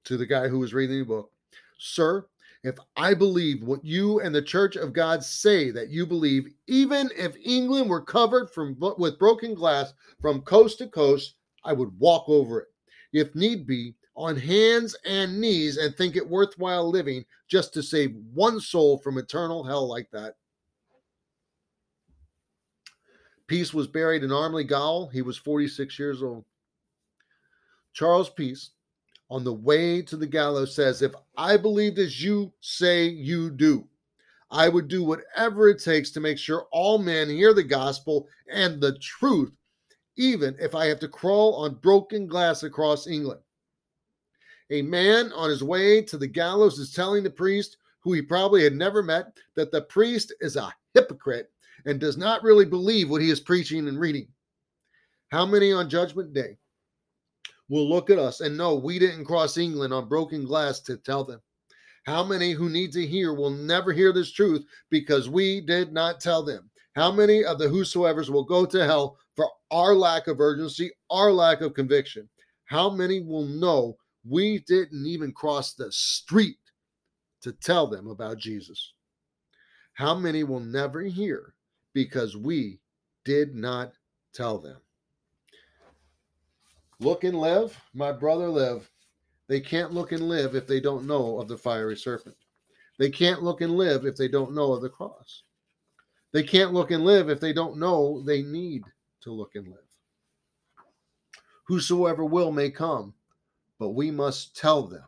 to 0.04 0.18
the 0.18 0.26
guy 0.26 0.50
who 0.50 0.60
was 0.60 0.74
reading 0.74 1.00
the 1.00 1.06
book. 1.06 1.32
Sir, 1.80 2.28
if 2.66 2.78
I 2.98 3.14
believe 3.14 3.64
what 3.64 3.86
you 3.86 4.20
and 4.20 4.36
the 4.36 4.42
Church 4.42 4.76
of 4.76 4.92
God 4.92 5.24
say 5.24 5.72
that 5.72 5.88
you 5.88 6.06
believe, 6.06 6.50
even 6.68 7.10
if 7.18 7.38
England 7.42 7.90
were 7.90 8.02
covered 8.02 8.50
from 8.50 8.76
with 8.98 9.18
broken 9.18 9.54
glass 9.56 9.94
from 10.20 10.42
coast 10.42 10.80
to 10.80 10.88
coast, 10.90 11.36
I 11.64 11.72
would 11.72 11.98
walk 11.98 12.26
over 12.28 12.60
it, 12.60 12.68
if 13.14 13.36
need 13.36 13.66
be, 13.66 13.96
on 14.18 14.36
hands 14.36 14.98
and 15.06 15.40
knees 15.40 15.78
and 15.78 15.96
think 15.96 16.18
it 16.18 16.30
worthwhile 16.30 16.90
living 16.90 17.24
just 17.48 17.74
to 17.76 17.82
save 17.82 18.14
one 18.34 18.60
soul 18.60 18.98
from 18.98 19.18
eternal 19.18 19.64
hell 19.64 19.88
like 19.88 20.12
that. 20.12 20.36
Peace 23.48 23.74
was 23.74 23.88
buried 23.88 24.24
in 24.24 24.30
Armley 24.30 24.68
Gaol. 24.68 25.08
He 25.08 25.22
was 25.22 25.38
46 25.38 25.98
years 25.98 26.22
old. 26.22 26.44
Charles 27.94 28.30
Peace, 28.30 28.72
on 29.30 29.44
the 29.46 29.54
way 29.54 30.02
to 30.04 30.18
the 30.18 30.28
gallows, 30.28 30.76
says, 30.76 31.02
If 31.02 31.14
I 31.38 31.56
believed 31.58 31.98
as 31.98 32.22
you 32.22 32.52
say 32.60 33.06
you 33.08 33.50
do, 33.50 33.88
I 34.52 34.68
would 34.70 34.88
do 34.90 35.04
whatever 35.04 35.70
it 35.70 35.82
takes 35.82 36.12
to 36.12 36.20
make 36.20 36.38
sure 36.38 36.68
all 36.72 36.98
men 36.98 37.30
hear 37.30 37.54
the 37.54 37.64
gospel 37.64 38.28
and 38.52 38.80
the 38.82 38.98
truth, 39.00 39.52
even 40.18 40.56
if 40.60 40.76
I 40.76 40.86
have 40.88 41.00
to 41.00 41.08
crawl 41.08 41.56
on 41.56 41.76
broken 41.76 42.28
glass 42.28 42.64
across 42.64 43.08
England. 43.08 43.42
A 44.70 44.82
man 44.82 45.32
on 45.32 45.50
his 45.50 45.64
way 45.64 46.02
to 46.02 46.18
the 46.18 46.28
gallows 46.28 46.80
is 46.80 46.92
telling 46.92 47.24
the 47.24 47.30
priest, 47.30 47.78
who 48.02 48.14
he 48.14 48.22
probably 48.22 48.64
had 48.64 48.74
never 48.76 49.02
met, 49.02 49.38
that 49.56 49.72
the 49.72 49.82
priest 49.82 50.34
is 50.40 50.56
a 50.58 50.74
hypocrite 50.98 51.50
and 51.86 52.00
does 52.00 52.18
not 52.18 52.44
really 52.44 52.66
believe 52.66 53.10
what 53.10 53.22
he 53.22 53.30
is 53.30 53.40
preaching 53.40 53.88
and 53.88 54.00
reading. 54.00 54.28
How 55.30 55.46
many 55.46 55.72
on 55.72 55.90
Judgment 55.90 56.34
Day 56.34 56.58
will 57.70 57.88
look 57.88 58.10
at 58.10 58.18
us 58.18 58.40
and 58.42 58.58
know 58.58 58.76
we 58.76 58.98
didn't 58.98 59.26
cross 59.26 59.58
England 59.58 59.94
on 59.94 60.08
broken 60.08 60.46
glass 60.46 60.80
to 60.82 60.98
tell 60.98 61.24
them? 61.24 61.42
How 62.06 62.24
many 62.24 62.54
who 62.54 62.70
need 62.70 62.94
to 62.94 63.06
hear 63.06 63.34
will 63.34 63.50
never 63.50 63.92
hear 63.92 64.14
this 64.14 64.32
truth 64.32 64.64
because 64.90 65.30
we 65.30 65.60
did 65.62 65.92
not 65.92 66.22
tell 66.22 66.42
them? 66.44 66.70
How 66.96 67.12
many 67.12 67.44
of 67.44 67.60
the 67.60 67.68
whosoevers 67.68 68.30
will 68.30 68.46
go 68.46 68.66
to 68.66 68.86
hell 68.86 69.18
for 69.36 69.48
our 69.70 69.94
lack 69.94 70.28
of 70.28 70.40
urgency, 70.40 70.92
our 71.12 71.32
lack 71.32 71.62
of 71.62 71.74
conviction? 71.74 72.28
How 72.66 72.90
many 72.90 73.20
will 73.22 73.46
know 73.46 73.98
we 74.28 74.60
didn't 74.60 75.06
even 75.06 75.32
cross 75.34 75.74
the 75.74 75.92
street 75.92 76.58
to 77.42 77.52
tell 77.52 77.86
them 77.88 78.08
about 78.08 78.38
Jesus? 78.40 78.94
How 79.98 80.14
many 80.14 80.44
will 80.44 80.60
never 80.60 81.02
hear 81.02 81.56
because 81.96 82.38
we 82.38 82.80
did 83.26 83.56
not 83.56 83.94
tell 84.32 84.60
them? 84.60 84.78
Look 87.00 87.24
and 87.24 87.40
live, 87.42 87.76
my 87.96 88.12
brother, 88.12 88.48
live. 88.48 88.88
They 89.48 89.60
can't 89.60 89.94
look 89.94 90.12
and 90.12 90.30
live 90.30 90.56
if 90.56 90.68
they 90.68 90.80
don't 90.80 91.08
know 91.08 91.40
of 91.40 91.48
the 91.48 91.58
fiery 91.58 91.98
serpent. 91.98 92.36
They 93.00 93.10
can't 93.10 93.42
look 93.42 93.60
and 93.62 93.76
live 93.76 94.06
if 94.06 94.16
they 94.18 94.28
don't 94.28 94.54
know 94.54 94.72
of 94.74 94.84
the 94.84 94.90
cross. 94.90 95.42
They 96.32 96.44
can't 96.44 96.74
look 96.74 96.92
and 96.92 97.04
live 97.04 97.28
if 97.32 97.40
they 97.40 97.52
don't 97.54 97.78
know 97.80 98.22
they 98.22 98.44
need 98.44 98.84
to 99.22 99.32
look 99.32 99.56
and 99.56 99.68
live. 99.68 99.80
Whosoever 101.68 102.24
will 102.24 102.52
may 102.52 102.70
come, 102.70 103.16
but 103.80 103.90
we 103.90 104.12
must 104.12 104.56
tell 104.56 104.84
them. 104.84 105.06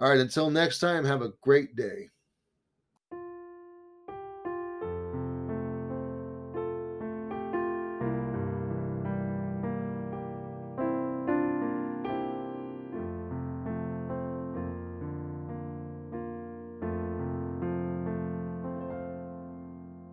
All 0.00 0.08
right, 0.08 0.20
until 0.20 0.48
next 0.48 0.78
time, 0.80 1.04
have 1.04 1.20
a 1.20 1.34
great 1.42 1.76
day. 1.76 2.08